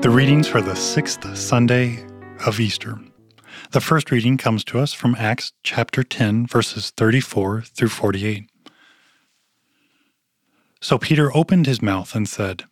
[0.00, 2.02] The readings for the sixth Sunday
[2.46, 2.98] of Easter.
[3.72, 8.48] The first reading comes to us from Acts chapter 10, verses 34 through 48.
[10.80, 12.64] So Peter opened his mouth and said,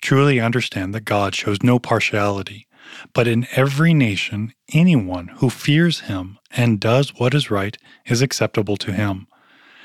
[0.00, 2.66] Truly understand that God shows no partiality,
[3.12, 7.76] but in every nation, anyone who fears him and does what is right
[8.06, 9.26] is acceptable to him.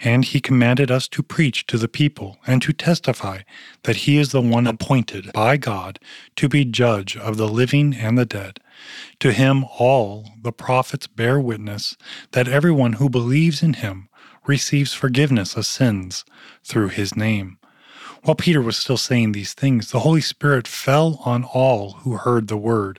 [0.00, 3.40] And he commanded us to preach to the people and to testify
[3.84, 5.98] that he is the one appointed by God
[6.36, 8.60] to be judge of the living and the dead.
[9.20, 11.96] To him all the prophets bear witness
[12.32, 14.08] that everyone who believes in him
[14.46, 16.24] receives forgiveness of sins
[16.62, 17.58] through his name.
[18.22, 22.48] While Peter was still saying these things, the Holy Spirit fell on all who heard
[22.48, 22.98] the word.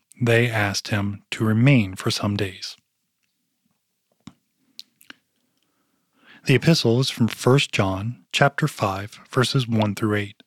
[0.21, 2.77] they asked him to remain for some days.
[6.45, 10.43] The epistle is from 1 John chapter 5 verses 1 through 8.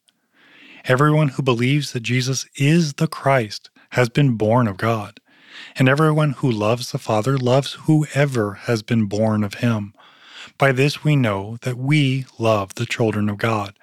[0.85, 5.19] Everyone who believes that Jesus is the Christ has been born of God,
[5.77, 9.93] and everyone who loves the Father loves whoever has been born of him.
[10.59, 13.77] By this we know that we love the children of God,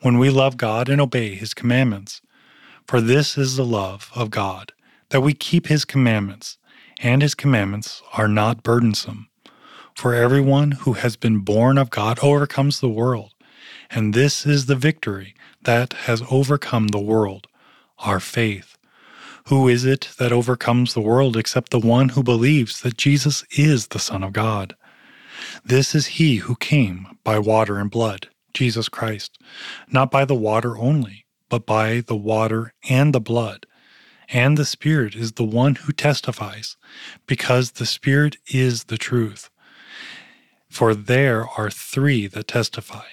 [0.00, 2.22] when we love God and obey his commandments.
[2.86, 4.73] For this is the love of God
[5.14, 6.58] that we keep his commandments,
[7.00, 9.28] and his commandments are not burdensome.
[9.94, 13.32] For everyone who has been born of God overcomes the world,
[13.88, 17.46] and this is the victory that has overcome the world,
[18.00, 18.76] our faith.
[19.46, 23.86] Who is it that overcomes the world except the one who believes that Jesus is
[23.86, 24.74] the Son of God?
[25.64, 29.38] This is he who came by water and blood, Jesus Christ,
[29.88, 33.64] not by the water only, but by the water and the blood
[34.34, 36.76] and the Spirit is the one who testifies,
[37.24, 39.48] because the Spirit is the truth.
[40.68, 43.06] For there are three that testify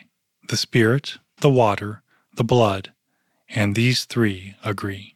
[0.49, 2.01] the Spirit, the water,
[2.35, 2.91] the blood,
[3.47, 5.15] and these three agree.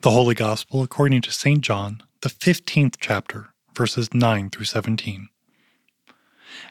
[0.00, 1.60] The Holy Gospel according to St.
[1.60, 5.28] John, the 15th chapter, verses 9 through 17.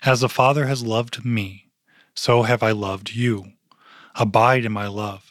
[0.03, 1.69] As the Father has loved me,
[2.13, 3.53] so have I loved you.
[4.15, 5.30] Abide in my love.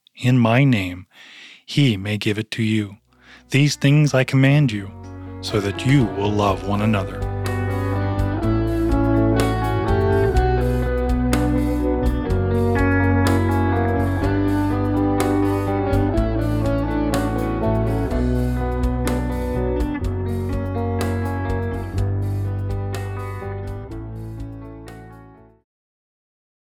[0.15, 1.07] in my name,
[1.65, 2.97] he may give it to you.
[3.49, 4.91] These things I command you,
[5.41, 7.30] so that you will love one another.